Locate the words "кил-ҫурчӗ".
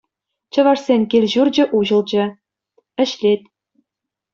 1.11-1.63